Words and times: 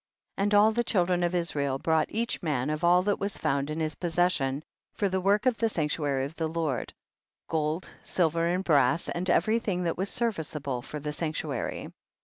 33. 0.37 0.43
And 0.43 0.53
all 0.55 0.71
the 0.71 0.83
children 0.83 1.21
of 1.21 1.35
Israel 1.35 1.77
brought 1.77 2.07
each 2.09 2.41
man 2.41 2.71
of 2.71 2.83
all 2.83 3.03
that 3.03 3.19
was 3.19 3.37
found 3.37 3.69
in 3.69 3.79
his 3.79 3.93
possession 3.93 4.63
for 4.95 5.07
the 5.09 5.21
work 5.21 5.45
of 5.45 5.57
the 5.57 5.69
sanctuary 5.69 6.25
of 6.25 6.33
the 6.37 6.47
Lord, 6.49 6.91
gold, 7.47 7.87
silver 8.01 8.47
and 8.47 8.63
brass, 8.63 9.09
and 9.09 9.29
every 9.29 9.59
thing 9.59 9.83
that 9.83 9.99
was 9.99 10.09
serviceable 10.09 10.81
for 10.81 10.99
the 10.99 11.13
sanctuary. 11.13 11.91